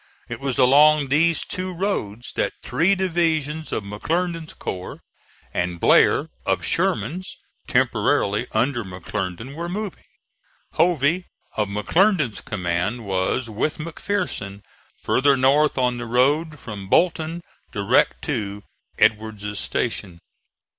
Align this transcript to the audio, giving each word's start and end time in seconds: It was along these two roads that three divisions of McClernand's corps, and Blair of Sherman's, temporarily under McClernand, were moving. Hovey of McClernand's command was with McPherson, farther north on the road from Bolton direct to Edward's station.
It 0.27 0.39
was 0.39 0.57
along 0.57 1.09
these 1.09 1.41
two 1.45 1.71
roads 1.71 2.33
that 2.33 2.59
three 2.63 2.95
divisions 2.95 3.71
of 3.71 3.83
McClernand's 3.83 4.55
corps, 4.55 5.03
and 5.53 5.79
Blair 5.79 6.31
of 6.43 6.65
Sherman's, 6.65 7.37
temporarily 7.67 8.47
under 8.51 8.83
McClernand, 8.83 9.53
were 9.53 9.69
moving. 9.69 10.05
Hovey 10.73 11.25
of 11.55 11.67
McClernand's 11.67 12.41
command 12.41 13.05
was 13.05 13.47
with 13.47 13.77
McPherson, 13.77 14.63
farther 14.97 15.37
north 15.37 15.77
on 15.77 15.99
the 15.99 16.07
road 16.07 16.57
from 16.57 16.89
Bolton 16.89 17.43
direct 17.71 18.23
to 18.23 18.63
Edward's 18.97 19.59
station. 19.59 20.17